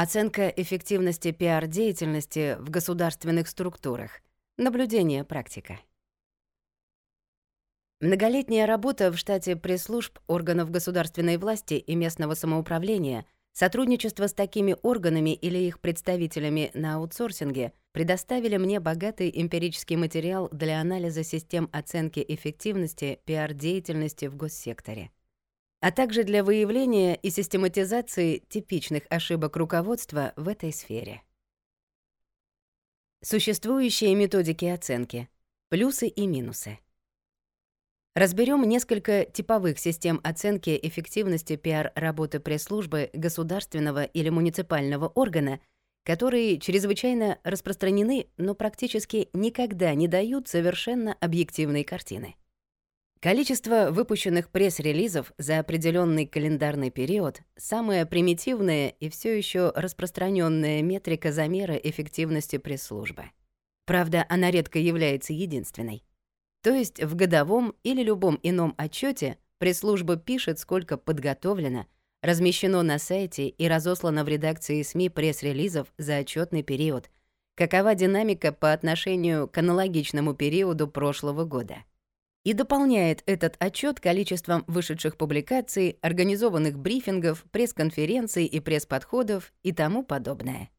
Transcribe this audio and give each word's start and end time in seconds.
Оценка 0.00 0.46
эффективности 0.50 1.32
пиар-деятельности 1.32 2.56
в 2.60 2.70
государственных 2.70 3.48
структурах. 3.48 4.20
Наблюдение, 4.56 5.24
практика. 5.24 5.80
Многолетняя 8.00 8.66
работа 8.66 9.10
в 9.10 9.18
штате 9.18 9.56
пресс-служб 9.56 10.20
органов 10.28 10.70
государственной 10.70 11.36
власти 11.36 11.74
и 11.74 11.96
местного 11.96 12.34
самоуправления, 12.34 13.26
сотрудничество 13.52 14.28
с 14.28 14.34
такими 14.34 14.76
органами 14.82 15.34
или 15.34 15.58
их 15.58 15.80
представителями 15.80 16.70
на 16.74 16.94
аутсорсинге 16.94 17.72
предоставили 17.90 18.56
мне 18.56 18.78
богатый 18.78 19.32
эмпирический 19.34 19.96
материал 19.96 20.48
для 20.52 20.80
анализа 20.80 21.24
систем 21.24 21.68
оценки 21.72 22.24
эффективности 22.28 23.18
пиар-деятельности 23.24 24.26
в 24.26 24.36
госсекторе 24.36 25.10
а 25.80 25.92
также 25.92 26.24
для 26.24 26.42
выявления 26.42 27.14
и 27.14 27.30
систематизации 27.30 28.38
типичных 28.48 29.04
ошибок 29.10 29.56
руководства 29.56 30.32
в 30.36 30.48
этой 30.48 30.72
сфере. 30.72 31.22
Существующие 33.22 34.14
методики 34.14 34.64
оценки. 34.64 35.28
Плюсы 35.68 36.08
и 36.08 36.26
минусы. 36.26 36.78
Разберем 38.14 38.62
несколько 38.62 39.24
типовых 39.24 39.78
систем 39.78 40.20
оценки 40.24 40.78
эффективности 40.82 41.56
пиар-работы 41.56 42.40
пресс-службы 42.40 43.10
государственного 43.12 44.04
или 44.04 44.28
муниципального 44.28 45.08
органа, 45.08 45.60
которые 46.04 46.58
чрезвычайно 46.58 47.38
распространены, 47.44 48.28
но 48.36 48.54
практически 48.54 49.28
никогда 49.32 49.94
не 49.94 50.08
дают 50.08 50.48
совершенно 50.48 51.16
объективной 51.20 51.84
картины. 51.84 52.34
Количество 53.20 53.90
выпущенных 53.90 54.48
пресс-релизов 54.48 55.32
за 55.38 55.58
определенный 55.58 56.24
календарный 56.24 56.90
период— 56.90 57.40
самая 57.56 58.06
примитивная 58.06 58.90
и 58.90 59.08
все 59.08 59.36
еще 59.36 59.72
распространенная 59.74 60.82
метрика 60.82 61.32
замера 61.32 61.74
эффективности 61.74 62.58
пресс-службы. 62.58 63.24
Правда, 63.86 64.24
она 64.28 64.52
редко 64.52 64.78
является 64.78 65.32
единственной. 65.32 66.04
То 66.62 66.70
есть 66.70 67.02
в 67.02 67.16
годовом 67.16 67.74
или 67.82 68.04
любом 68.04 68.38
ином 68.44 68.74
отчете 68.78 69.38
пресс-служба 69.58 70.14
пишет, 70.14 70.60
сколько 70.60 70.96
подготовлено, 70.96 71.86
размещено 72.22 72.84
на 72.84 73.00
сайте 73.00 73.48
и 73.48 73.66
разослано 73.66 74.22
в 74.22 74.28
редакции 74.28 74.80
СМИ 74.82 75.08
пресс-релизов 75.08 75.92
за 75.98 76.18
отчетный 76.18 76.62
период, 76.62 77.10
какова 77.56 77.96
динамика 77.96 78.52
по 78.52 78.72
отношению 78.72 79.48
к 79.48 79.58
аналогичному 79.58 80.34
периоду 80.34 80.86
прошлого 80.86 81.42
года 81.42 81.78
и 82.48 82.54
дополняет 82.54 83.22
этот 83.26 83.56
отчет 83.58 84.00
количеством 84.00 84.64
вышедших 84.68 85.18
публикаций, 85.18 85.98
организованных 86.00 86.78
брифингов, 86.78 87.44
пресс-конференций 87.50 88.46
и 88.46 88.58
пресс-подходов 88.58 89.52
и 89.62 89.72
тому 89.72 90.02
подобное. 90.02 90.70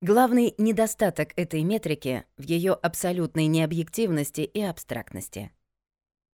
Главный 0.00 0.54
недостаток 0.56 1.34
этой 1.36 1.62
метрики 1.62 2.24
в 2.38 2.44
ее 2.44 2.72
абсолютной 2.72 3.48
необъективности 3.48 4.40
и 4.40 4.62
абстрактности. 4.62 5.52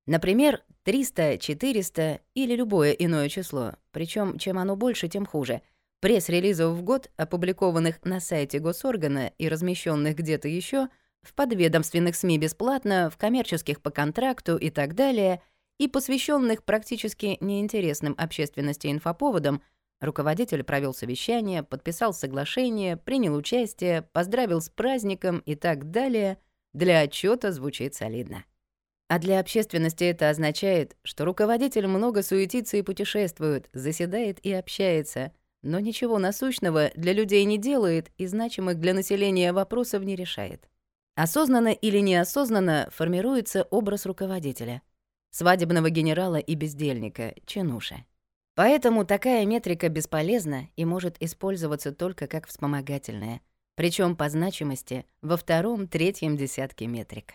Например, 0.07 0.63
300, 0.85 1.39
400 1.39 2.21
или 2.35 2.55
любое 2.55 2.93
иное 2.93 3.29
число, 3.29 3.73
причем 3.91 4.39
чем 4.39 4.59
оно 4.59 4.77
больше, 4.77 5.09
тем 5.09 5.27
хуже, 5.27 5.63
пресс-релизов 5.99 6.77
в 6.77 6.83
год, 6.85 7.11
опубликованных 7.17 8.05
на 8.05 8.21
сайте 8.21 8.61
госоргана 8.61 9.33
и 9.37 9.49
размещенных 9.49 10.15
где-то 10.15 10.47
еще— 10.47 10.91
в 11.25 11.35
подведомственных 11.35 12.17
СМИ 12.17 12.39
бесплатно, 12.39 13.11
в 13.11 13.17
коммерческих 13.17 13.81
по 13.81 13.91
контракту 13.91 14.57
и 14.57 14.71
так 14.71 14.95
далее, 14.95 15.43
и 15.79 15.89
посвященных 15.89 16.65
практически 16.65 17.37
неинтересным 17.41 18.15
общественности 18.17 18.89
инфоповодам, 18.89 19.63
руководитель 20.01 20.63
провел 20.63 20.95
совещание, 20.95 21.63
подписал 21.63 22.13
соглашение, 22.13 22.97
принял 22.97 23.35
участие, 23.35 24.03
поздравил 24.13 24.61
с 24.61 24.69
праздником 24.69 25.39
и 25.39 25.55
так 25.55 25.91
далее, 25.91 26.39
для 26.73 27.01
отчета 27.01 27.53
звучит 27.53 27.95
солидно. 27.95 28.45
А 29.09 29.19
для 29.19 29.39
общественности 29.39 30.05
это 30.05 30.31
означает, 30.31 30.97
что 31.03 31.25
руководитель 31.25 31.87
много 31.87 32.23
суетится 32.23 32.77
и 32.77 32.83
путешествует, 32.83 33.69
заседает 33.73 34.45
и 34.45 34.53
общается, 34.53 35.33
но 35.63 35.79
ничего 35.79 36.19
насущного 36.19 36.91
для 36.95 37.13
людей 37.13 37.45
не 37.45 37.59
делает 37.59 38.11
и 38.17 38.27
значимых 38.27 38.81
для 38.81 38.95
населения 38.95 39.53
вопросов 39.53 40.03
не 40.05 40.17
решает. 40.17 40.69
Осознанно 41.15 41.69
или 41.69 41.99
неосознанно 41.99 42.89
формируется 42.93 43.63
образ 43.65 44.07
руководителя, 44.07 44.83
свадебного 45.31 45.91
генерала 45.91 46.37
и 46.37 46.55
бездельника, 46.55 47.35
чинуша. 47.47 48.05
Поэтому 48.55 49.05
такая 49.05 49.47
метрика 49.47 49.89
бесполезна 49.89 50.69
и 50.77 50.85
может 50.85 51.17
использоваться 51.21 51.93
только 51.93 52.27
как 52.27 52.47
вспомогательная, 52.47 53.41
причем 53.77 54.17
по 54.17 54.29
значимости 54.29 55.07
во 55.23 55.37
втором-третьем 55.37 56.37
десятке 56.37 56.87
метрик. 56.87 57.35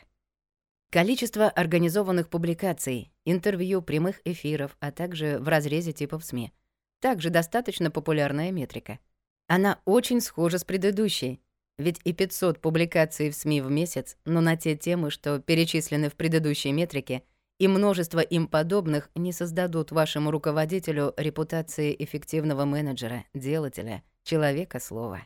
Количество 0.91 1.49
организованных 1.49 2.29
публикаций, 2.29 3.11
интервью, 3.25 3.81
прямых 3.81 4.21
эфиров, 4.25 4.75
а 4.79 4.91
также 4.91 5.37
в 5.39 5.47
разрезе 5.47 5.91
типов 5.91 6.25
СМИ— 6.25 6.51
также 6.99 7.29
достаточно 7.29 7.91
популярная 7.91 8.51
метрика. 8.51 8.99
Она 9.47 9.79
очень 9.85 10.21
схожа 10.21 10.57
с 10.57 10.63
предыдущей, 10.63 11.41
ведь 11.79 11.99
и 12.03 12.13
500 12.13 12.59
публикаций 12.59 13.31
в 13.31 13.35
СМИ 13.35 13.61
в 13.61 13.71
месяц, 13.71 14.17
но 14.25 14.41
на 14.41 14.55
те 14.57 14.75
темы, 14.75 15.09
что 15.09 15.39
перечислены 15.39 16.09
в 16.09 16.15
предыдущей 16.15 16.71
метрике, 16.71 17.23
и 17.57 17.67
множество 17.67 18.19
им 18.19 18.47
подобных 18.47 19.09
не 19.15 19.31
создадут 19.31 19.91
вашему 19.91 20.29
руководителю 20.29 21.13
репутации 21.17 21.95
эффективного 21.97 22.65
менеджера, 22.65 23.25
делателя, 23.33 24.03
человека 24.23 24.79
слова. 24.79 25.21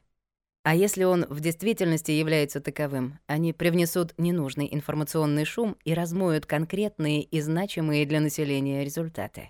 А 0.64 0.76
если 0.76 1.04
он 1.04 1.26
в 1.30 1.42
действительности 1.42 2.12
является 2.12 2.62
таковым, 2.62 3.20
они 3.28 3.52
привнесут 3.52 4.14
ненужный 4.18 4.70
информационный 4.72 5.44
шум 5.44 5.76
и 5.84 5.94
размоют 5.94 6.46
конкретные 6.46 7.22
и 7.22 7.42
значимые 7.42 8.06
для 8.06 8.22
населения 8.22 8.86
результаты. 8.86 9.50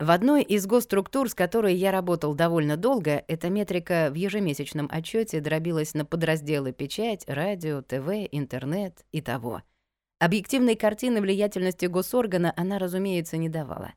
В 0.00 0.12
одной 0.12 0.42
из 0.42 0.66
госструктур, 0.66 1.28
с 1.28 1.34
которой 1.34 1.74
я 1.74 1.92
работал 1.92 2.32
довольно 2.34 2.78
долго, 2.78 3.22
эта 3.28 3.50
метрика 3.50 4.08
в 4.10 4.14
ежемесячном 4.14 4.88
отчете 4.90 5.40
дробилась 5.40 5.92
на 5.92 6.06
подразделы 6.06 6.72
печать, 6.72 7.24
радио, 7.26 7.82
ТВ, 7.82 8.08
интернет 8.32 9.04
и 9.12 9.20
того. 9.20 9.60
Объективной 10.18 10.74
картины 10.74 11.20
влиятельности 11.20 11.84
госоргана 11.84 12.54
она, 12.56 12.78
разумеется, 12.78 13.36
не 13.36 13.50
давала. 13.50 13.92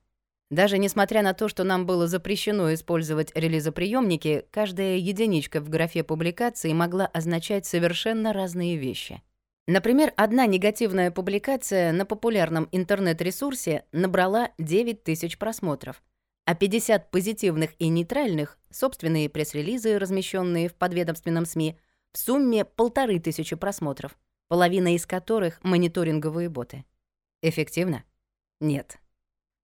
Даже 0.52 0.78
несмотря 0.78 1.22
на 1.22 1.34
то, 1.34 1.48
что 1.48 1.64
нам 1.64 1.86
было 1.86 2.06
запрещено 2.06 2.74
использовать 2.74 3.32
релизоприемники, 3.34 4.46
каждая 4.52 4.98
единичка 4.98 5.62
в 5.62 5.70
графе 5.70 6.04
публикации 6.04 6.74
могла 6.74 7.06
означать 7.06 7.66
совершенно 7.66 8.34
разные 8.34 8.76
вещи— 8.76 9.22
Например, 9.66 10.12
одна 10.18 10.46
негативная 10.46 11.10
публикация 11.10 11.94
на 11.94 12.06
популярном 12.06 12.68
интернет-ресурсе 12.74 13.86
набрала 13.94 14.52
9 14.58 15.04
тысяч 15.04 15.38
просмотров, 15.38 16.04
а 16.46 16.54
50 16.54 17.10
позитивных 17.12 17.72
и 17.80 17.88
нейтральных, 17.88 18.58
собственные 18.70 19.30
пресс-релизы, 19.30 19.98
размещенные 19.98 20.68
в 20.68 20.76
подведомственном 20.76 21.46
СМИ, 21.46 21.78
в 22.12 22.18
сумме 22.18 22.66
полторы 22.66 23.20
тысячи 23.20 23.56
просмотров, 23.56 24.18
половина 24.50 24.96
из 24.96 25.06
которых— 25.06 25.60
мониторинговые 25.64 26.50
боты. 26.50 26.84
Эффективно? 27.42 28.04
Нет. 28.60 28.98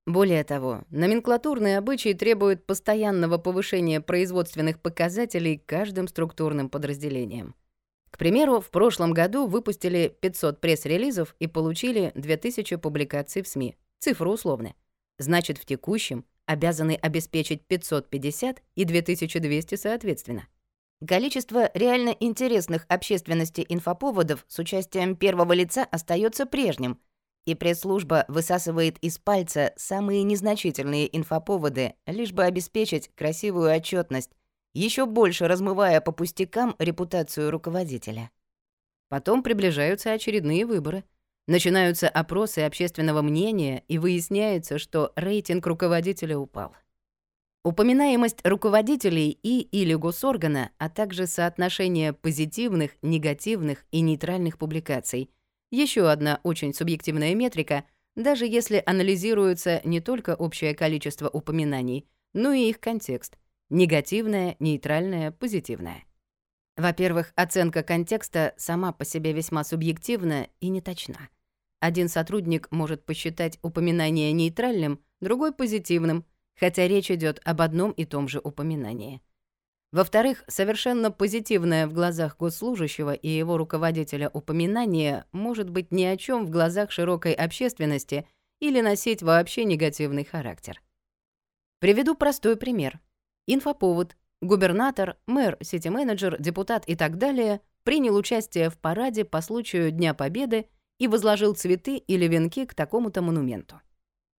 Более 0.06 0.44
того, 0.44 0.84
номенклатурные 0.90 1.76
обычаи 1.76 2.12
требуют 2.12 2.64
постоянного 2.66 3.36
повышения 3.36 4.00
производственных 4.00 4.80
показателей 4.80 5.58
каждым 5.58 6.06
структурным 6.06 6.70
подразделением— 6.70 7.56
к 8.10 8.18
примеру, 8.18 8.60
в 8.60 8.70
прошлом 8.70 9.12
году 9.12 9.46
выпустили 9.46 10.14
500 10.20 10.60
пресс-релизов 10.60 11.34
и 11.38 11.46
получили 11.46 12.12
2000 12.14 12.76
публикаций 12.76 13.42
в 13.42 13.48
СМИ. 13.48 13.76
Цифры 13.98 14.30
условны. 14.30 14.74
Значит, 15.18 15.58
в 15.58 15.64
текущем 15.64 16.24
обязаны 16.46 16.98
обеспечить 17.00 17.62
550 17.66 18.62
и 18.74 18.84
2200 18.84 19.74
соответственно. 19.74 20.46
Количество 21.06 21.70
реально 21.74 22.16
интересных 22.18 22.84
общественности 22.88 23.64
инфоповодов 23.68 24.44
с 24.48 24.58
участием 24.58 25.14
первого 25.14 25.52
лица 25.52 25.84
остается 25.84 26.44
прежним, 26.44 26.98
и 27.44 27.54
пресс-служба 27.54 28.24
высасывает 28.28 28.98
из 28.98 29.18
пальца 29.18 29.72
самые 29.76 30.22
незначительные 30.22 31.16
инфоповоды, 31.16 31.94
лишь 32.06 32.32
бы 32.32 32.44
обеспечить 32.44 33.10
красивую 33.14 33.74
отчетность 33.74 34.32
еще 34.78 35.06
больше 35.06 35.48
размывая 35.48 36.00
по 36.00 36.12
пустякам 36.12 36.76
репутацию 36.78 37.50
руководителя. 37.50 38.30
Потом 39.08 39.42
приближаются 39.42 40.12
очередные 40.12 40.66
выборы. 40.66 41.04
Начинаются 41.46 42.08
опросы 42.08 42.60
общественного 42.60 43.22
мнения, 43.22 43.82
и 43.88 43.98
выясняется, 43.98 44.78
что 44.78 45.12
рейтинг 45.16 45.66
руководителя 45.66 46.38
упал. 46.38 46.76
Упоминаемость 47.64 48.46
руководителей 48.46 49.38
и 49.42 49.60
или 49.60 49.94
госоргана, 49.94 50.70
а 50.78 50.90
также 50.90 51.26
соотношение 51.26 52.12
позитивных, 52.12 52.92
негативных 53.02 53.84
и 53.90 54.00
нейтральных 54.00 54.58
публикаций— 54.58 55.30
еще 55.70 56.10
одна 56.10 56.40
очень 56.44 56.72
субъективная 56.72 57.34
метрика, 57.34 57.84
даже 58.16 58.46
если 58.46 58.82
анализируется 58.86 59.82
не 59.84 60.00
только 60.00 60.34
общее 60.34 60.74
количество 60.74 61.28
упоминаний, 61.28 62.06
но 62.32 62.52
и 62.52 62.68
их 62.68 62.80
контекст— 62.80 63.36
Негативное, 63.70 64.56
нейтральное, 64.60 65.30
позитивное. 65.30 66.04
Во-первых, 66.76 67.32
оценка 67.36 67.82
контекста 67.82 68.54
сама 68.56 68.92
по 68.92 69.04
себе 69.04 69.32
весьма 69.32 69.62
субъективна 69.64 70.48
и 70.60 70.68
неточна. 70.68 71.28
Один 71.80 72.08
сотрудник 72.08 72.68
может 72.70 73.04
посчитать 73.04 73.58
упоминание 73.62 74.32
нейтральным, 74.32 75.00
другой— 75.20 75.52
позитивным, 75.54 76.24
хотя 76.58 76.88
речь 76.88 77.10
идет 77.10 77.40
об 77.44 77.60
одном 77.60 77.92
и 77.92 78.04
том 78.04 78.26
же 78.26 78.40
упоминании. 78.42 79.20
Во-вторых, 79.92 80.44
совершенно 80.48 81.10
позитивное 81.10 81.86
в 81.86 81.92
глазах 81.92 82.36
госслужащего 82.36 83.12
и 83.12 83.28
его 83.28 83.56
руководителя 83.56 84.28
упоминание 84.28 85.24
может 85.32 85.70
быть 85.70 85.90
ни 85.92 86.04
о 86.04 86.16
чем 86.16 86.44
в 86.46 86.50
глазах 86.50 86.90
широкой 86.90 87.32
общественности 87.32 88.26
или 88.60 88.80
носить 88.80 89.22
вообще 89.22 89.64
негативный 89.64 90.24
характер. 90.24 90.82
Приведу 91.80 92.14
простой 92.14 92.56
пример. 92.56 93.00
Инфоповод. 93.48 94.16
Губернатор, 94.40 95.16
мэр, 95.26 95.58
сити-менеджер, 95.60 96.36
депутат 96.38 96.84
и 96.86 96.94
так 96.94 97.18
далее 97.18 97.60
принял 97.82 98.14
участие 98.14 98.70
в 98.70 98.78
параде 98.78 99.24
по 99.24 99.40
случаю 99.40 99.90
Дня 99.90 100.14
Победы 100.14 100.68
и 101.00 101.08
возложил 101.08 101.54
цветы 101.54 101.96
или 101.96 102.28
венки 102.28 102.64
к 102.64 102.74
такому-то 102.74 103.20
монументу. 103.22 103.80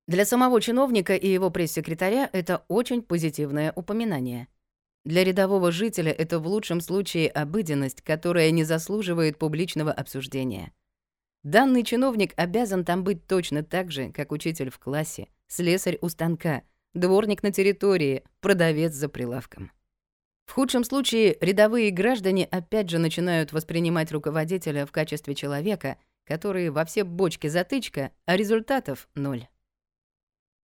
Для 0.08 0.24
самого 0.24 0.62
чиновника 0.62 1.16
и 1.16 1.28
его 1.28 1.50
пресс-секретаря 1.50 2.30
это 2.32 2.64
очень 2.70 3.02
позитивное 3.02 3.74
упоминание— 3.76 4.48
для 5.06 5.24
рядового 5.24 5.72
жителя 5.72 6.12
это 6.12 6.40
в 6.40 6.48
лучшем 6.48 6.82
случае 6.82 7.30
обыденность, 7.30 8.02
которая 8.02 8.52
не 8.52 8.64
заслуживает 8.64 9.38
публичного 9.38 9.92
обсуждения. 9.92 10.74
Данный 11.44 11.84
чиновник 11.84 12.34
обязан 12.36 12.84
там 12.84 13.04
быть 13.04 13.26
точно 13.26 13.64
так 13.64 13.92
же, 13.92 14.12
как 14.12 14.32
учитель 14.32 14.70
в 14.70 14.78
классе, 14.78 15.30
слесарь 15.48 15.98
у 16.02 16.10
станка, 16.10 16.64
дворник 16.94 17.44
на 17.44 17.52
территории, 17.52 18.24
продавец 18.42 18.94
за 18.94 19.10
прилавком. 19.10 19.72
В 20.46 20.54
худшем 20.54 20.84
случае 20.84 21.38
рядовые 21.42 21.92
граждане 21.92 22.46
опять 22.46 22.90
же 22.90 22.98
начинают 22.98 23.54
воспринимать 23.54 24.12
руководителя 24.12 24.86
в 24.86 24.92
качестве 24.92 25.36
человека, 25.36 25.98
который 26.26 26.70
во 26.70 26.86
все 26.86 27.04
бочки 27.04 27.48
затычка, 27.48 28.12
а 28.26 28.36
результатов— 28.36 29.08
ноль. 29.16 29.48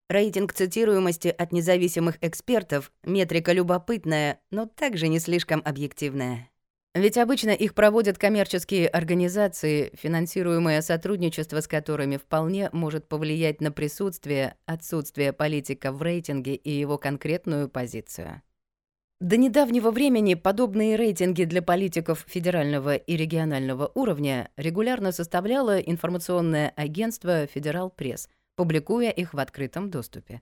Рейтинг 0.10 0.54
цитируемости 0.54 1.28
от 1.28 1.52
независимых 1.52 2.18
экспертов— 2.22 2.92
метрика 3.04 3.54
любопытная, 3.54 4.40
но 4.52 4.66
также 4.66 5.08
не 5.08 5.20
слишком 5.20 5.62
объективная. 5.66 6.50
Ведь 6.96 7.18
обычно 7.18 7.50
их 7.50 7.74
проводят 7.76 8.18
коммерческие 8.18 8.88
организации, 8.88 9.92
финансируемое 9.96 10.82
сотрудничество 10.82 11.60
с 11.60 11.68
которыми 11.68 12.16
вполне 12.16 12.70
может 12.72 13.10
повлиять 13.10 13.60
на 13.60 13.74
присутствие, 13.74 14.56
отсутствие 14.66 15.34
политика 15.34 15.92
в 15.92 16.02
рейтинге 16.02 16.56
и 16.56 16.72
его 16.72 16.98
конкретную 16.98 17.68
позицию. 17.68 18.42
До 19.20 19.36
недавнего 19.36 19.92
времени 19.92 20.36
подобные 20.36 20.96
рейтинги 20.96 21.44
для 21.44 21.62
политиков 21.62 22.24
федерального 22.30 22.96
и 22.96 23.18
регионального 23.18 23.92
уровня 23.94 24.50
регулярно 24.56 25.12
составляло 25.12 25.78
информационное 25.80 26.72
агентство 26.78 27.46
«Федерал 27.48 27.90
Пресс», 27.90 28.30
публикуя 28.56 29.10
их 29.10 29.34
в 29.34 29.40
открытом 29.40 29.92
доступе. 29.92 30.42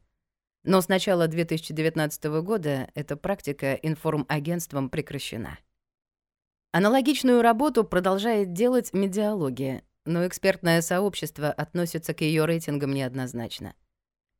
Но 0.64 0.82
с 0.82 0.88
начала 0.88 1.28
2019 1.28 2.26
года 2.44 2.92
эта 2.94 3.18
практика 3.18 3.74
информагентством 3.74 4.92
прекращена. 4.92 5.58
Аналогичную 6.76 7.44
работу 7.44 7.84
продолжает 7.84 8.54
делать 8.54 8.94
медиалогия, 8.94 9.84
но 10.06 10.26
экспертное 10.26 10.82
сообщество 10.82 11.52
относится 11.52 12.16
к 12.16 12.22
ее 12.22 12.46
рейтингам 12.46 12.96
неоднозначно. 12.96 13.76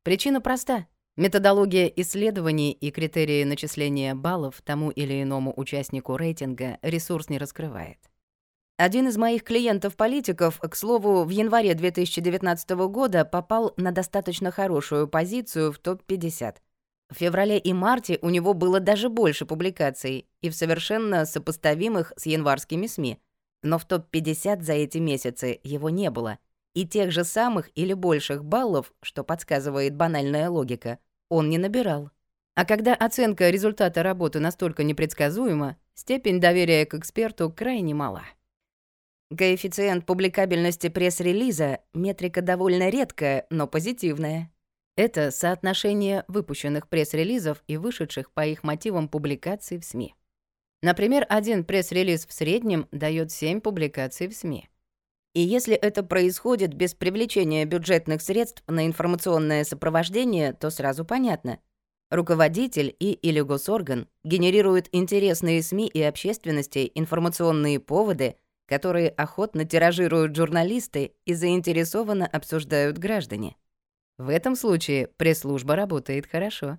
Причина 0.02 0.40
проста. 0.40 0.88
Методология 1.16 1.86
исследований 1.86 2.72
и 2.72 2.90
критерии 2.90 3.44
начисления 3.44 4.16
баллов 4.16 4.62
тому 4.64 4.90
или 4.90 5.22
иному 5.22 5.54
участнику 5.56 6.16
рейтинга 6.16 6.78
ресурс 6.82 7.28
не 7.28 7.38
раскрывает. 7.38 7.98
Один 8.78 9.06
из 9.06 9.16
моих 9.16 9.44
клиентов-политиков, 9.44 10.58
к 10.58 10.74
слову, 10.74 11.22
в 11.22 11.30
январе 11.30 11.74
2019 11.74 12.70
года 12.88 13.24
попал 13.24 13.74
на 13.76 13.92
достаточно 13.92 14.50
хорошую 14.50 15.06
позицию 15.06 15.70
в 15.70 15.78
топ-50. 15.78 16.56
В 17.14 17.16
феврале 17.16 17.58
и 17.58 17.72
марте 17.72 18.18
у 18.22 18.28
него 18.30 18.54
было 18.54 18.80
даже 18.80 19.08
больше 19.08 19.46
публикаций 19.46 20.26
и 20.40 20.50
в 20.50 20.54
совершенно 20.56 21.24
сопоставимых 21.24 22.12
с 22.16 22.26
январскими 22.26 22.88
СМИ. 22.88 23.20
Но 23.62 23.78
в 23.78 23.84
топ-50 23.84 24.62
за 24.62 24.72
эти 24.72 24.98
месяцы 24.98 25.60
его 25.62 25.90
не 25.90 26.10
было. 26.10 26.38
И 26.74 26.84
тех 26.84 27.12
же 27.12 27.22
самых 27.22 27.70
или 27.76 27.92
больших 27.92 28.44
баллов, 28.44 28.92
что 29.00 29.22
подсказывает 29.22 29.94
банальная 29.94 30.50
логика, 30.50 30.98
он 31.28 31.48
не 31.50 31.56
набирал. 31.56 32.10
А 32.56 32.64
когда 32.64 32.94
оценка 32.96 33.48
результата 33.48 34.02
работы 34.02 34.40
настолько 34.40 34.82
непредсказуема, 34.82 35.76
степень 35.94 36.40
доверия 36.40 36.84
к 36.84 36.94
эксперту 36.94 37.48
крайне 37.48 37.94
мала. 37.94 38.22
Коэффициент 39.30 40.04
публикабельности 40.04 40.88
пресс-релиза— 40.88 41.78
метрика 41.94 42.42
довольно 42.42 42.88
редкая, 42.88 43.46
но 43.50 43.68
позитивная. 43.68 44.50
Это 44.96 45.30
соотношение 45.30 46.24
выпущенных 46.28 46.88
пресс-релизов 46.88 47.62
и 47.66 47.76
вышедших 47.76 48.30
по 48.32 48.46
их 48.46 48.62
мотивам 48.62 49.08
публикаций 49.08 49.78
в 49.78 49.84
СМИ. 49.84 50.14
Например, 50.82 51.26
один 51.28 51.64
пресс-релиз 51.64 52.26
в 52.26 52.32
среднем 52.32 52.86
дает 52.92 53.32
7 53.32 53.60
публикаций 53.60 54.28
в 54.28 54.34
СМИ. 54.34 54.68
И 55.34 55.40
если 55.40 55.74
это 55.74 56.02
происходит 56.02 56.74
без 56.74 56.94
привлечения 56.94 57.64
бюджетных 57.64 58.22
средств 58.22 58.62
на 58.68 58.86
информационное 58.86 59.64
сопровождение, 59.64 60.52
то 60.52 60.70
сразу 60.70 61.04
понятно. 61.04 61.58
Руководитель 62.10 62.94
и 62.98 63.12
или 63.12 63.40
госорган 63.40 64.08
генерирует 64.22 64.88
интересные 64.92 65.62
СМИ 65.62 65.88
и 65.88 66.02
общественности 66.02 66.90
информационные 66.94 67.80
поводы— 67.80 68.36
которые 68.66 69.10
охотно 69.10 69.64
тиражируют 69.64 70.34
журналисты 70.34 71.14
и 71.24 71.34
заинтересованно 71.34 72.26
обсуждают 72.26 72.98
граждане. 72.98 73.56
В 74.18 74.28
этом 74.28 74.54
случае 74.54 75.08
пресс-служба 75.16 75.74
работает 75.74 76.26
хорошо. 76.26 76.78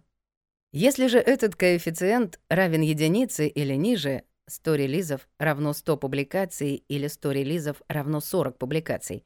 Если 0.71 1.07
же 1.07 1.19
этот 1.19 1.55
коэффициент 1.55 2.39
равен 2.49 2.81
единице 2.81 3.47
или 3.47 3.73
ниже, 3.73 4.23
100 4.47 4.75
релизов 4.75 5.27
равно 5.39 5.73
100 5.73 5.97
публикаций 5.97 6.83
или 6.87 7.07
100 7.07 7.31
релизов 7.31 7.81
равно 7.87 8.21
40 8.21 8.57
публикаций, 8.57 9.25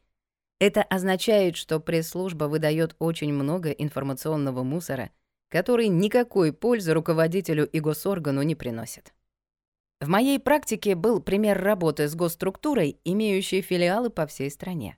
это 0.60 0.82
означает, 0.82 1.56
что 1.56 1.80
пресс-служба 1.80 2.46
выдает 2.46 2.96
очень 3.00 3.32
много 3.34 3.72
информационного 3.72 4.64
мусора, 4.64 5.12
который 5.50 5.88
никакой 5.88 6.52
пользы 6.52 6.94
руководителю 6.94 7.68
и 7.68 7.80
госоргану 7.80 8.42
не 8.42 8.56
приносит. 8.56 9.14
В 10.02 10.08
моей 10.08 10.40
практике 10.40 10.96
был 10.96 11.22
пример 11.22 11.62
работы 11.62 12.08
с 12.08 12.16
госструктурой, 12.16 13.00
имеющей 13.04 13.62
филиалы 13.62 14.10
по 14.10 14.26
всей 14.28 14.50
стране. 14.50 14.98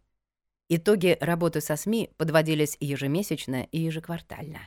Итоги 0.74 1.18
работы 1.20 1.60
со 1.60 1.76
СМИ 1.76 2.12
подводились 2.16 2.78
ежемесячно 2.80 3.68
и 3.74 3.80
ежеквартально. 3.80 4.60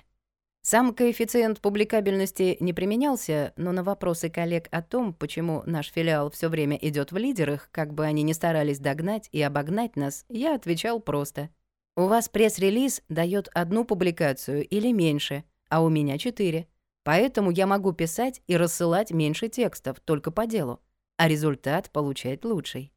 Сам 0.61 0.95
коэффициент 0.95 1.63
публикабельности 1.63 2.59
не 2.61 2.75
применялся, 2.75 3.55
но 3.57 3.73
на 3.73 3.83
вопросы 3.83 4.29
коллег 4.29 4.69
о 4.71 4.83
том, 4.83 5.15
почему 5.15 5.63
наш 5.65 5.91
филиал 5.91 6.31
все 6.31 6.51
время 6.51 6.77
идет 6.77 7.11
в 7.11 7.17
лидерах, 7.17 7.71
как 7.73 7.95
бы 7.95 8.05
они 8.05 8.23
ни 8.23 8.35
старались 8.35 8.81
догнать 8.81 9.31
и 9.33 9.41
обогнать 9.41 9.97
нас, 9.97 10.27
я 10.29 10.55
отвечал 10.55 11.01
просто. 11.01 11.49
У 11.97 12.03
вас 12.03 12.29
пресс-релиз 12.29 13.01
дает 13.09 13.49
одну 13.55 13.87
публикацию 13.87 14.63
или 14.69 14.93
меньше, 14.93 15.45
а 15.71 15.83
у 15.83 15.89
меня 15.89 16.19
четыре. 16.19 16.69
Поэтому 17.03 17.51
я 17.51 17.67
могу 17.67 17.95
писать 17.95 18.43
и 18.47 18.59
рассылать 18.59 19.11
меньше 19.11 19.49
текстов, 19.49 20.01
только 20.01 20.31
по 20.31 20.47
делу, 20.47 20.83
а 21.17 21.29
результат 21.29 21.91
получать 21.91 22.45
лучший. 22.45 22.94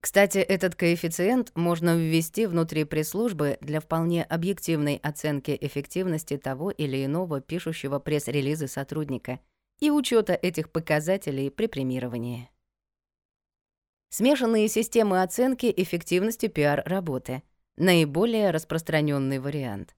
Кстати, 0.00 0.38
этот 0.38 0.74
коэффициент 0.74 1.52
можно 1.54 1.96
ввести 1.96 2.46
внутри 2.46 2.84
пресс-службы 2.84 3.58
для 3.60 3.80
вполне 3.80 4.24
объективной 4.24 4.96
оценки 4.96 5.56
эффективности 5.60 6.38
того 6.38 6.70
или 6.70 7.04
иного 7.04 7.40
пишущего 7.40 7.98
пресс-релизы 7.98 8.66
сотрудника 8.66 9.40
и 9.78 9.90
учета 9.90 10.32
этих 10.32 10.70
показателей 10.70 11.50
при 11.50 11.66
премировании. 11.66 12.50
Смешанные 14.08 14.68
системы 14.68 15.22
оценки 15.22 15.72
эффективности 15.76 16.46
пиар-работы— 16.46 17.42
наиболее 17.76 18.50
распространенный 18.50 19.38
вариант 19.38 19.94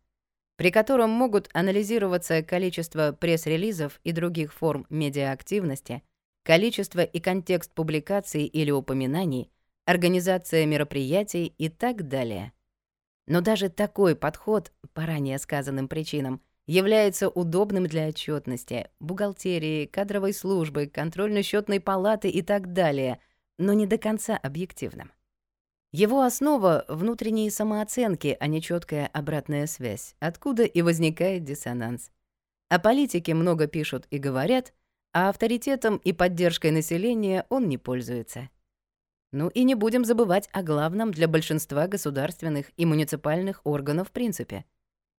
при 0.62 0.70
котором 0.70 1.10
могут 1.10 1.48
анализироваться 1.54 2.40
количество 2.42 3.10
пресс-релизов 3.12 4.00
и 4.04 4.12
других 4.12 4.52
форм 4.54 4.86
медиаактивности, 4.90 6.04
количество 6.44 7.00
и 7.00 7.18
контекст 7.18 7.72
публикаций 7.72 8.44
или 8.44 8.70
упоминаний, 8.70 9.50
организация 9.84 10.66
мероприятий 10.66 11.46
и 11.58 11.68
так 11.68 12.08
далее. 12.08 12.52
Но 13.26 13.40
даже 13.40 13.68
такой 13.68 14.16
подход, 14.16 14.72
по 14.94 15.06
ранее 15.06 15.38
сказанным 15.38 15.88
причинам, 15.88 16.40
является 16.66 17.28
удобным 17.28 17.86
для 17.86 18.08
отчетности, 18.08 18.88
бухгалтерии, 19.00 19.86
кадровой 19.86 20.32
службы, 20.32 20.86
контрольно-счетной 20.86 21.80
палаты 21.80 22.28
и 22.30 22.42
так 22.42 22.72
далее, 22.72 23.20
но 23.58 23.72
не 23.72 23.86
до 23.86 23.98
конца 23.98 24.36
объективным. 24.36 25.12
Его 25.92 26.22
основа— 26.22 26.86
внутренние 26.88 27.50
самооценки, 27.50 28.36
а 28.40 28.46
не 28.46 28.62
четкая 28.62 29.08
обратная 29.12 29.66
связь, 29.66 30.14
откуда 30.20 30.64
и 30.64 30.80
возникает 30.80 31.44
диссонанс. 31.44 32.10
О 32.70 32.78
политике 32.78 33.34
много 33.34 33.66
пишут 33.66 34.06
и 34.10 34.16
говорят, 34.16 34.72
а 35.12 35.28
авторитетом 35.28 35.98
и 35.98 36.14
поддержкой 36.14 36.70
населения 36.70 37.44
он 37.50 37.68
не 37.68 37.76
пользуется. 37.76 38.48
Ну 39.32 39.48
и 39.48 39.64
не 39.64 39.74
будем 39.74 40.04
забывать 40.04 40.50
о 40.52 40.62
главном 40.62 41.10
для 41.10 41.26
большинства 41.26 41.88
государственных 41.88 42.70
и 42.76 42.84
муниципальных 42.84 43.62
органов 43.64 44.08
в 44.08 44.12
принципе. 44.12 44.66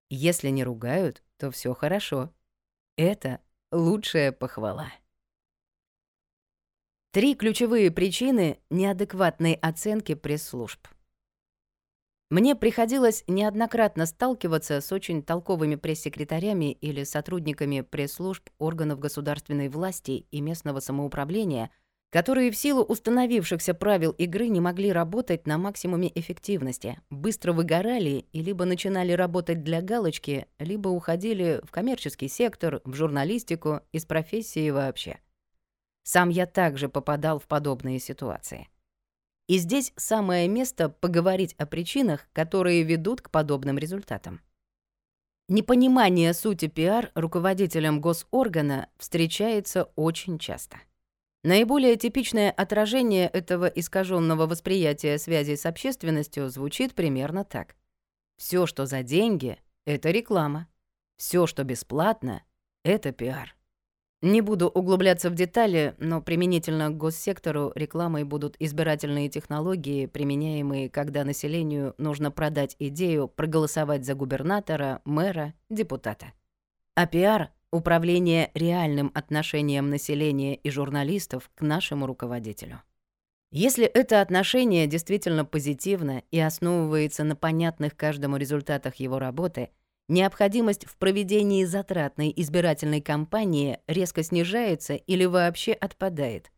Если 0.10 0.50
не 0.50 0.63
ругают, 0.63 1.24
то 1.38 1.50
все 1.50 1.74
хорошо. 1.74 2.32
Это 2.96 3.39
лучшая 3.72 4.32
похвала. 4.32 4.91
Три 7.12 7.34
ключевые 7.34 7.89
причины 7.89 8.60
неадекватной 8.70 9.53
оценки 9.53 10.13
пресс-служб. 10.13 10.88
Мне 12.29 12.55
приходилось 12.55 13.24
неоднократно 13.27 14.05
сталкиваться 14.05 14.82
с 14.82 14.91
очень 14.91 15.24
толковыми 15.24 15.75
пресс-секретарями 15.75 16.72
или 16.72 17.03
сотрудниками 17.03 17.82
пресс-служб 17.82 18.48
органов 18.60 19.00
государственной 19.00 19.70
власти 19.70 20.27
и 20.29 20.41
местного 20.41 20.82
самоуправления— 20.82 21.72
которые 22.13 22.51
в 22.51 22.55
силу 22.55 22.84
установившихся 22.84 23.74
правил 23.74 24.12
игры 24.12 24.48
не 24.48 24.62
могли 24.62 24.91
работать 24.91 25.48
на 25.48 25.58
максимуме 25.58 26.12
эффективности, 26.13 27.01
быстро 27.10 27.53
выгорали 27.53 28.27
и 28.32 28.43
либо 28.43 28.65
начинали 28.65 29.13
работать 29.13 29.63
для 29.63 29.82
галочки, 29.82 30.46
либо 30.60 30.89
уходили 30.89 31.60
в 31.63 31.72
коммерческий 31.72 32.27
сектор, 32.27 32.82
в 32.86 32.93
журналистику, 32.93 33.82
из 33.91 34.05
профессии 34.05 34.70
вообще. 34.70 35.22
Сам 36.03 36.29
я 36.29 36.46
также 36.46 36.88
попадал 36.88 37.39
в 37.39 37.48
подобные 37.48 37.98
ситуации. 37.98 38.67
И 39.48 39.58
здесь 39.58 39.91
самое 39.96 40.48
место 40.48 40.89
поговорить 40.89 41.55
о 41.58 41.65
причинах, 41.65 42.27
которые 42.32 42.84
ведут 42.84 43.22
к 43.22 43.32
подобным 43.32 43.79
результатам. 43.79 44.39
Непонимание 45.48 46.36
сути 46.36 46.67
пиар 46.67 47.12
руководителям 47.15 48.00
госоргана 48.01 48.88
встречается 49.00 49.89
очень 49.96 50.38
часто— 50.38 50.77
Наиболее 51.43 51.97
типичное 51.97 52.51
отражение 52.51 53.27
этого 53.27 53.65
искаженного 53.65 54.47
восприятия 54.47 55.17
связи 55.17 55.55
с 55.55 55.65
общественностью 55.65 56.50
звучит 56.50 56.95
примерно 56.95 57.43
так. 57.43 57.75
Все, 58.38 58.65
что 58.65 58.85
за 58.85 59.03
деньги, 59.03 59.57
это 59.85 60.12
реклама. 60.12 60.67
Все, 61.17 61.45
что 61.45 61.65
бесплатно, 61.65 62.43
это 62.83 63.12
пиар. 63.12 63.55
Не 64.21 64.39
буду 64.39 64.69
углубляться 64.69 65.29
в 65.29 65.35
детали, 65.35 65.95
но 65.97 66.21
применительно 66.21 66.89
к 66.89 66.95
госсектору 66.95 67.73
рекламой 67.75 68.23
будут 68.23 68.55
избирательные 68.57 69.27
технологии, 69.27 70.05
применяемые, 70.05 70.89
когда 70.89 71.25
населению 71.25 71.93
нужно 71.97 72.31
продать 72.31 72.77
идею 72.79 73.27
проголосовать 73.27 74.05
за 74.05 74.15
губернатора, 74.15 75.01
мэра, 75.03 75.53
депутата. 75.69 76.31
А 76.95 77.05
пиар 77.05 77.51
Управление 77.73 78.51
реальным 78.53 79.09
отношением 79.15 79.89
населения 79.89 80.53
и 80.53 80.69
журналистов 80.69 81.49
к 81.55 81.63
нашему 81.63 82.05
руководителю. 82.05 82.83
Если 83.49 83.83
это 83.83 84.21
отношение 84.21 84.85
действительно 84.85 85.43
позитивно 85.43 86.21
и 86.29 86.39
основывается 86.39 87.23
на 87.23 87.35
понятных 87.35 87.97
каждому 87.97 88.37
результатах 88.37 88.97
его 88.97 89.17
работы, 89.17 89.71
необходимость 90.07 90.85
в 90.85 90.97
проведении 90.97 91.63
затратной 91.63 92.31
избирательной 92.35 93.01
кампании 93.01 93.79
резко 93.87 94.21
снижается 94.21 94.93
или 94.93 95.25
вообще 95.25 95.73
отпадает. 95.73 96.51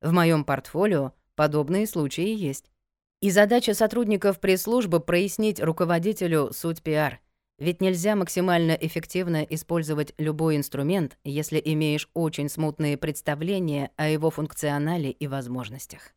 В 0.00 0.10
моем 0.10 0.42
портфолио 0.42 1.12
подобные 1.36 1.86
случаи 1.86 2.34
есть. 2.34 2.72
И 3.20 3.30
задача 3.30 3.74
сотрудников 3.74 4.40
пресс-службы 4.40 4.98
прояснить 4.98 5.60
руководителю 5.60 6.50
суть 6.52 6.82
пиар— 6.82 7.20
ведь 7.58 7.80
нельзя 7.80 8.14
максимально 8.14 8.72
эффективно 8.72 9.42
использовать 9.42 10.14
любой 10.16 10.56
инструмент, 10.56 11.18
если 11.24 11.60
имеешь 11.64 12.08
очень 12.14 12.48
смутные 12.48 12.96
представления 12.96 13.90
о 13.96 14.08
его 14.08 14.30
функционале 14.30 15.10
и 15.10 15.26
возможностях. 15.26 16.14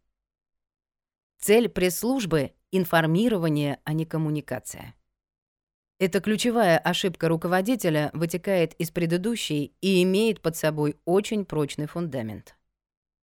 Цель 1.39 1.69
пресс-службы— 1.69 2.53
информирование, 2.71 3.79
а 3.83 3.93
не 3.93 4.05
коммуникация. 4.05 4.93
Эта 5.99 6.19
ключевая 6.19 6.77
ошибка 6.77 7.27
руководителя 7.27 8.11
вытекает 8.13 8.73
из 8.75 8.91
предыдущей 8.91 9.73
и 9.81 10.03
имеет 10.03 10.41
под 10.41 10.55
собой 10.55 10.97
очень 11.05 11.45
прочный 11.45 11.87
фундамент. 11.87 12.55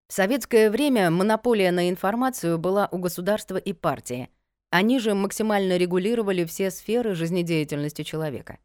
В 0.09 0.13
советское 0.13 0.71
время 0.71 1.11
монополия 1.11 1.71
на 1.71 1.89
информацию 1.89 2.59
была 2.59 2.89
у 2.91 2.99
государства 2.99 3.57
и 3.57 3.73
партии— 3.73 4.29
они 4.71 4.99
же 4.99 5.15
максимально 5.15 5.77
регулировали 5.77 6.45
все 6.45 6.71
сферы 6.71 7.15
жизнедеятельности 7.15 8.03
человека. 8.03 8.59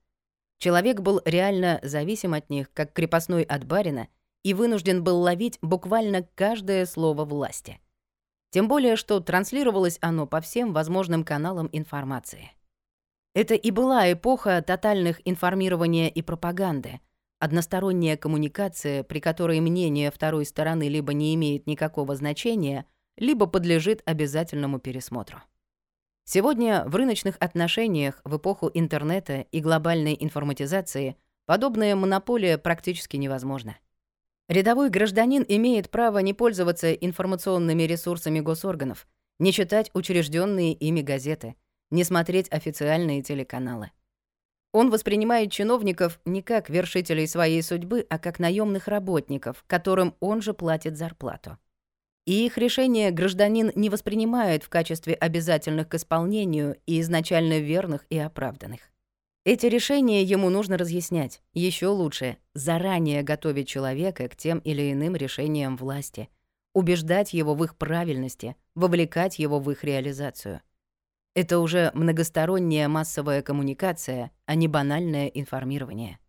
Человек 0.58 1.02
был 1.02 1.22
реально 1.26 1.80
зависим 1.84 2.34
от 2.34 2.50
них, 2.50 2.72
как 2.74 2.94
крепостной 2.94 3.44
от 3.44 3.66
барина, 3.66 4.08
и 4.44 4.54
вынужден 4.54 5.04
был 5.04 5.20
ловить 5.20 5.58
буквально 5.62 6.28
каждое 6.36 6.86
слово 6.86 7.26
власти. 7.26 7.80
Тем 8.52 8.68
более, 8.68 8.96
что 8.96 9.20
транслировалось 9.20 9.98
оно 10.02 10.28
по 10.28 10.42
всем 10.42 10.74
возможным 10.74 11.24
каналам 11.24 11.70
информации. 11.72 12.52
Это 13.34 13.56
и 13.56 13.72
была 13.72 14.12
эпоха 14.12 14.62
тотальных 14.62 15.22
информирования 15.26 16.08
и 16.08 16.22
пропаганды, 16.22 17.00
односторонняя 17.40 18.16
коммуникация, 18.16 19.04
при 19.04 19.20
которой 19.20 19.60
мнение 19.60 20.12
второй 20.12 20.46
стороны 20.46 20.88
либо 20.88 21.14
не 21.14 21.34
имеет 21.34 21.66
никакого 21.66 22.16
значения, 22.16 22.86
либо 23.18 23.48
подлежит 23.48 24.04
обязательному 24.06 24.80
пересмотру. 24.80 25.42
Сегодня 26.26 26.86
в 26.86 26.96
рыночных 26.96 27.36
отношениях 27.40 28.22
в 28.24 28.38
эпоху 28.38 28.72
интернета 28.74 29.42
и 29.52 29.60
глобальной 29.60 30.16
информатизации 30.18 31.18
подобная 31.46 31.96
монополия 31.96 32.58
практически 32.58 33.18
невозможна. 33.18 33.78
Рядовой 34.48 34.90
гражданин 34.90 35.44
имеет 35.48 35.90
право 35.90 36.20
не 36.20 36.34
пользоваться 36.34 36.94
информационными 36.94 37.84
ресурсами 37.84 38.40
госорганов, 38.40 39.06
не 39.40 39.52
читать 39.52 39.92
учрежденные 39.94 40.74
ими 40.74 41.02
газеты, 41.02 41.56
не 41.92 42.06
смотреть 42.06 42.52
официальные 42.52 43.22
телеканалы. 43.22 43.92
Он 44.72 44.90
воспринимает 44.90 45.52
чиновников 45.52 46.22
не 46.24 46.42
как 46.42 46.70
вершителей 46.70 47.28
своей 47.28 47.62
судьбы, 47.62 48.08
а 48.10 48.18
как 48.18 48.40
наемных 48.40 48.88
работников, 48.88 49.64
которым 49.68 50.16
он 50.22 50.42
же 50.42 50.54
платит 50.54 50.98
зарплату 50.98 51.58
и 52.26 52.46
их 52.46 52.58
решения 52.58 53.12
гражданин 53.12 53.72
не 53.76 53.90
воспринимает 53.90 54.64
в 54.64 54.70
качестве 54.70 55.14
обязательных 55.14 55.90
к 55.90 55.96
исполнению 55.96 56.78
и 56.86 57.02
изначально 57.02 57.60
верных 57.60 58.06
и 58.10 58.18
оправданных. 58.18 58.82
Эти 59.46 59.66
решения 59.66 60.24
ему 60.24 60.50
нужно 60.50 60.78
разъяснять, 60.78 61.42
еще 61.54 61.88
лучше 61.88 62.38
заранее 62.54 63.24
готовить 63.24 63.68
человека 63.68 64.30
к 64.30 64.38
тем 64.38 64.60
или 64.60 64.94
иным 64.94 65.18
решениям 65.18 65.76
власти, 65.76 66.30
убеждать 66.74 67.34
его 67.34 67.54
в 67.54 67.64
их 67.64 67.78
правильности, 67.78 68.56
вовлекать 68.74 69.40
его 69.40 69.60
в 69.60 69.70
их 69.70 69.84
реализацию. 69.84 70.62
Это 71.36 71.60
уже 71.60 71.92
многосторонняя 71.94 72.88
массовая 72.88 73.42
коммуникация, 73.42 74.32
а 74.46 74.56
не 74.56 74.70
банальное 74.70 75.28
информирование. 75.28 76.20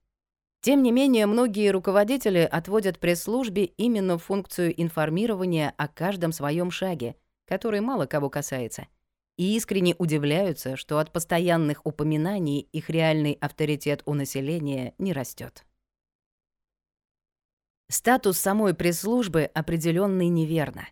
Тем 0.64 0.83
не 0.83 0.92
менее, 0.92 1.26
многие 1.26 1.71
руководители 1.71 2.38
отводят 2.38 2.99
пресс-службе 2.99 3.66
именно 3.66 4.16
функцию 4.16 4.73
информирования 4.80 5.75
о 5.76 5.88
каждом 5.88 6.33
своем 6.33 6.71
шаге, 6.71 7.16
который 7.47 7.83
мало 7.83 8.06
кого 8.06 8.30
касается, 8.30 8.87
и 9.37 9.59
искренне 9.59 9.94
удивляются, 9.99 10.78
что 10.78 11.00
от 11.00 11.12
постоянных 11.12 11.85
упоминаний 11.85 12.61
их 12.73 12.88
реальный 12.88 13.37
авторитет 13.42 14.02
у 14.06 14.14
населения 14.14 14.94
не 14.97 15.12
растет. 15.12 15.66
Статус 17.90 18.38
самой 18.38 18.73
пресс-службы 18.73 19.50
определенный 19.52 20.28
неверно. 20.28 20.88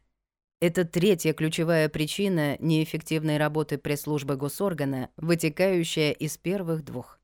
Это 0.61 0.85
третья 0.85 1.33
ключевая 1.33 1.89
причина 1.89 2.59
неэффективной 2.59 3.39
работы 3.39 3.79
пресс-службы 3.79 4.37
госоргана, 4.37 5.09
вытекающая 5.17 6.11
из 6.11 6.37
первых 6.37 6.85
двух. 6.85 7.22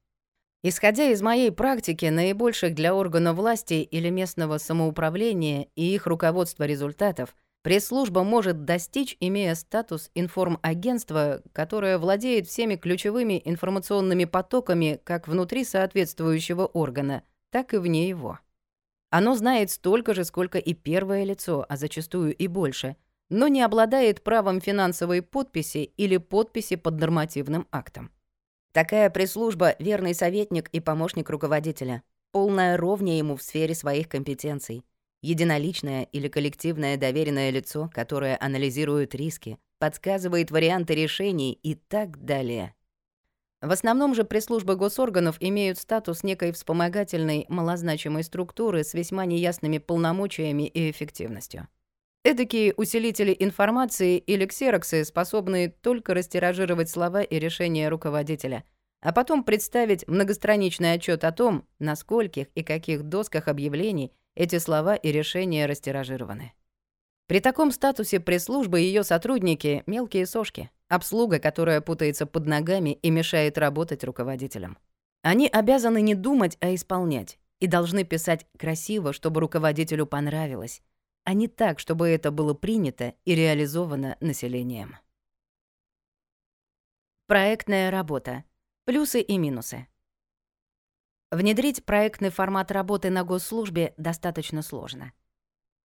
Исходя 0.64 1.10
из 1.10 1.22
моей 1.22 1.52
практики, 1.52 2.06
наибольших 2.06 2.74
для 2.74 2.92
органа 2.92 3.32
власти 3.32 3.74
или 3.74 4.10
местного 4.10 4.58
самоуправления 4.58 5.68
и 5.76 5.94
их 5.94 6.08
руководства 6.08 6.64
результатов 6.64 7.36
пресс-служба 7.62 8.24
может 8.24 8.64
достичь, 8.64 9.16
имея 9.20 9.54
статус 9.54 10.10
информагентства, 10.16 11.42
которое 11.52 11.96
владеет 11.98 12.48
всеми 12.48 12.74
ключевыми 12.74 13.40
информационными 13.44 14.24
потоками 14.24 15.00
как 15.04 15.28
внутри 15.28 15.62
соответствующего 15.62 16.66
органа, 16.66 17.22
так 17.50 17.72
и 17.72 17.76
вне 17.76 18.08
его. 18.08 18.40
Оно 19.10 19.36
знает 19.36 19.70
столько 19.70 20.12
же, 20.12 20.24
сколько 20.24 20.58
и 20.58 20.74
первое 20.74 21.22
лицо, 21.22 21.64
а 21.68 21.76
зачастую 21.76 22.34
и 22.34 22.48
больше, 22.48 22.96
но 23.30 23.46
не 23.46 23.62
обладает 23.62 24.24
правом 24.24 24.60
финансовой 24.60 25.22
подписи 25.22 25.92
или 25.96 26.16
подписи 26.16 26.74
под 26.74 26.98
нормативным 26.98 27.68
актом. 27.70 28.10
Такая 28.78 29.10
пресс-служба— 29.10 29.74
верный 29.80 30.14
советник 30.14 30.68
и 30.68 30.78
помощник 30.78 31.30
руководителя, 31.30 32.04
полная 32.30 32.76
ровня 32.76 33.18
ему 33.18 33.34
в 33.34 33.42
сфере 33.42 33.74
своих 33.74 34.08
компетенций, 34.08 34.84
единоличное 35.20 36.04
или 36.04 36.28
коллективное 36.28 36.96
доверенное 36.96 37.50
лицо, 37.50 37.90
которое 37.92 38.38
анализирует 38.40 39.16
риски, 39.16 39.58
подсказывает 39.80 40.52
варианты 40.52 40.94
решений 40.94 41.58
и 41.60 41.74
так 41.74 42.24
далее. 42.24 42.72
В 43.60 43.72
основном 43.72 44.14
же 44.14 44.22
пресс-службы 44.22 44.76
госорганов 44.76 45.38
имеют 45.40 45.78
статус 45.78 46.22
некой 46.22 46.52
вспомогательной, 46.52 47.46
малозначимой 47.48 48.22
структуры 48.22 48.84
с 48.84 48.94
весьма 48.94 49.24
неясными 49.24 49.78
полномочиями 49.78 50.68
и 50.68 50.88
эффективностью. 50.88 51.66
Эдакие 52.24 52.74
усилители 52.76 53.34
информации 53.38 54.18
или 54.18 54.44
ксероксы, 54.44 55.04
способные 55.04 55.68
только 55.68 56.14
растиражировать 56.14 56.90
слова 56.90 57.22
и 57.22 57.38
решения 57.38 57.88
руководителя, 57.88 58.64
а 59.00 59.12
потом 59.12 59.44
представить 59.44 60.06
многостраничный 60.08 60.94
отчет 60.94 61.22
о 61.24 61.32
том, 61.32 61.66
на 61.78 61.94
скольких 61.94 62.48
и 62.54 62.64
каких 62.64 63.04
досках 63.04 63.46
объявлений 63.46 64.12
эти 64.34 64.58
слова 64.58 64.96
и 64.96 65.12
решения 65.12 65.66
растиражированы. 65.66 66.52
При 67.28 67.40
таком 67.40 67.70
статусе 67.70 68.20
пресс-службы 68.20 68.80
её 68.80 69.02
сотрудники— 69.02 69.82
мелкие 69.86 70.26
сошки, 70.26 70.70
обслуга, 70.88 71.38
которая 71.38 71.80
путается 71.80 72.26
под 72.26 72.46
ногами 72.46 72.98
и 73.02 73.10
мешает 73.10 73.58
работать 73.58 74.02
руководителям. 74.02 74.78
Они 75.22 75.46
обязаны 75.46 76.00
не 76.00 76.14
думать, 76.14 76.56
а 76.60 76.74
исполнять, 76.74 77.38
и 77.60 77.66
должны 77.66 78.04
писать 78.04 78.46
красиво, 78.58 79.12
чтобы 79.12 79.40
руководителю 79.40 80.06
понравилось, 80.06 80.82
а 81.28 81.34
не 81.34 81.46
так, 81.46 81.78
чтобы 81.78 82.08
это 82.08 82.30
было 82.30 82.54
принято 82.54 83.12
и 83.26 83.34
реализовано 83.34 84.16
населением. 84.18 84.96
Проектная 87.26 87.90
работа. 87.90 88.44
Плюсы 88.86 89.20
и 89.20 89.36
минусы. 89.36 89.88
Внедрить 91.30 91.84
проектный 91.84 92.30
формат 92.30 92.70
работы 92.70 93.10
на 93.10 93.24
госслужбе 93.24 93.92
достаточно 93.98 94.62
сложно. 94.62 95.12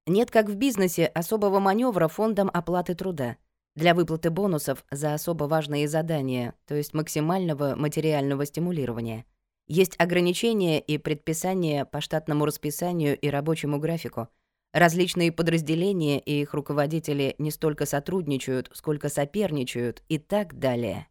Нет, 0.06 0.30
как 0.30 0.50
в 0.50 0.56
бизнесе, 0.56 1.06
особого 1.06 1.58
маневра 1.58 2.08
фондом 2.08 2.50
оплаты 2.52 2.94
труда 2.94 3.38
для 3.74 3.94
выплаты 3.94 4.28
бонусов 4.28 4.84
за 4.90 5.14
особо 5.14 5.44
важные 5.44 5.88
задания, 5.88 6.52
то 6.66 6.74
есть 6.74 6.92
максимального 6.92 7.76
материального 7.76 8.44
стимулирования. 8.44 9.24
Есть 9.68 9.98
ограничения 9.98 10.80
и 10.80 10.98
предписания 10.98 11.86
по 11.86 12.02
штатному 12.02 12.44
расписанию 12.44 13.18
и 13.18 13.30
рабочему 13.30 13.78
графику. 13.78 14.28
Различные 14.72 15.32
подразделения 15.32 16.20
и 16.20 16.42
их 16.42 16.54
руководители 16.54 17.34
не 17.38 17.50
столько 17.50 17.86
сотрудничают, 17.86 18.70
сколько 18.72 19.08
соперничают 19.08 20.02
и 20.08 20.18
так 20.18 20.58
далее. 20.58 21.08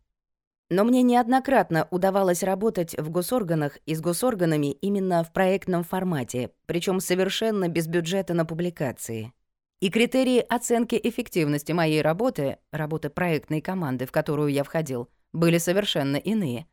Но 0.69 0.83
мне 0.83 1.01
неоднократно 1.01 1.87
удавалось 1.91 2.43
работать 2.43 2.95
в 2.97 3.09
госорганах 3.09 3.79
и 3.85 3.95
с 3.95 4.01
госорганами 4.01 4.71
именно 4.71 5.23
в 5.23 5.33
проектном 5.33 5.83
формате, 5.83 6.51
причем 6.67 6.99
совершенно 6.99 7.67
без 7.67 7.87
бюджета 7.87 8.33
на 8.33 8.45
публикации. 8.45 9.33
И 9.81 9.89
критерии 9.89 10.39
оценки 10.39 10.99
эффективности 11.01 11.71
моей 11.71 12.01
работы, 12.01 12.57
работы 12.71 13.09
проектной 13.09 13.61
команды, 13.61 14.05
в 14.05 14.11
которую 14.11 14.49
я 14.49 14.63
входил, 14.63 15.09
были 15.33 15.57
совершенно 15.57 16.17
иные. 16.17 16.67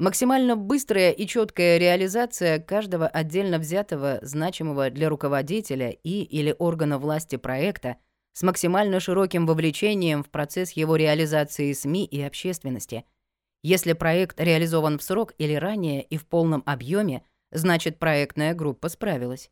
Максимально 0.00 0.56
быстрая 0.56 1.12
и 1.12 1.26
четкая 1.26 1.78
реализация 1.78 2.58
каждого 2.58 3.06
отдельно 3.06 3.58
взятого, 3.58 4.18
значимого 4.22 4.90
для 4.90 5.08
руководителя 5.08 5.90
и 5.90 6.22
или 6.22 6.52
органа 6.58 6.98
власти 6.98 7.36
проекта 7.36 7.98
с 8.32 8.42
максимально 8.42 8.98
широким 8.98 9.46
вовлечением 9.46 10.24
в 10.24 10.30
процесс 10.30 10.72
его 10.72 10.96
реализации 10.96 11.72
СМИ 11.72 12.04
и 12.06 12.20
общественности— 12.20 13.04
если 13.62 13.92
проект 13.92 14.40
реализован 14.40 14.98
в 14.98 15.02
срок 15.02 15.34
или 15.36 15.54
ранее 15.54 16.02
и 16.02 16.16
в 16.16 16.26
полном 16.26 16.62
объеме, 16.64 17.22
значит, 17.50 17.98
проектная 17.98 18.54
группа 18.54 18.88
справилась. 18.88 19.50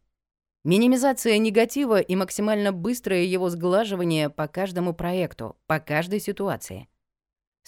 Минимизация 0.64 1.37
негатива 1.38 2.00
и 2.00 2.17
максимально 2.17 2.73
быстрое 2.73 3.25
его 3.25 3.50
сглаживание 3.50 4.31
по 4.31 4.49
каждому 4.49 4.95
проекту, 4.95 5.57
по 5.67 5.78
каждой 5.78 6.21
ситуации. 6.21 6.88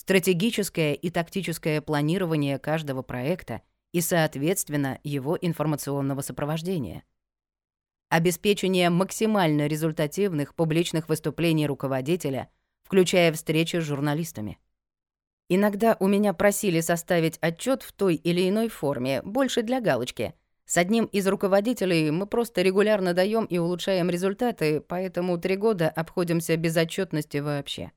Стратегическое 0.00 0.94
и 0.94 1.10
тактическое 1.10 1.82
планирование 1.82 2.58
каждого 2.58 3.02
проекта 3.02 3.60
и, 3.92 4.00
соответственно, 4.00 4.98
его 5.04 5.36
информационного 5.38 6.22
сопровождения. 6.22 7.04
Обеспечение 8.08 8.88
максимально 8.88 9.66
результативных 9.66 10.54
публичных 10.54 11.10
выступлений 11.10 11.66
руководителя, 11.66 12.48
включая 12.82 13.30
встречи 13.34 13.76
с 13.76 13.82
журналистами. 13.82 14.58
Иногда 15.50 15.98
у 16.00 16.06
меня 16.06 16.32
просили 16.32 16.80
составить 16.80 17.36
отчет 17.42 17.82
в 17.82 17.92
той 17.92 18.14
или 18.14 18.48
иной 18.48 18.70
форме, 18.70 19.20
больше 19.20 19.62
для 19.62 19.82
галочки. 19.82 20.32
С 20.64 20.78
одним 20.78 21.04
из 21.04 21.26
руководителей 21.26 22.10
мы 22.10 22.26
просто 22.26 22.62
регулярно 22.62 23.12
даем 23.12 23.44
и 23.44 23.58
улучшаем 23.58 24.08
результаты, 24.08 24.80
поэтому 24.80 25.36
три 25.36 25.56
года 25.56 25.90
обходимся 25.90 26.56
без 26.56 26.74
отчетности 26.74 27.36
вообще. 27.36 27.92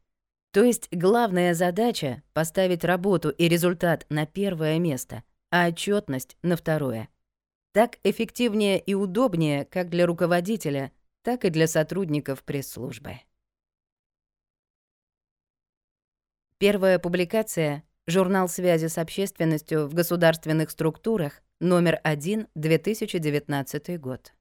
То 0.53 0.63
есть 0.63 0.87
главная 0.91 1.55
задача— 1.55 2.21
поставить 2.33 2.83
работу 2.83 3.31
и 3.31 3.47
результат 3.47 4.05
на 4.09 4.27
первое 4.27 4.77
место, 4.77 5.23
а 5.49 5.67
отчетность 5.67 6.37
на 6.43 6.55
второе. 6.55 7.09
Так 7.71 7.97
эффективнее 8.03 8.79
и 8.79 8.93
удобнее 8.93 9.65
как 9.65 9.89
для 9.89 10.05
руководителя, 10.05 10.91
так 11.23 11.43
и 11.43 11.49
для 11.49 11.65
сотрудников 11.65 12.43
пресс-службы. 12.43 13.21
Первая 16.59 16.99
публикация— 16.99 17.83
журнал 18.05 18.47
связи 18.47 18.89
с 18.89 18.99
общественностью 18.99 19.87
в 19.87 19.95
государственных 19.95 20.69
структурах, 20.69 21.41
номер 21.59 21.99
1, 22.03 22.47
2019 22.53 23.99
год. 23.99 24.33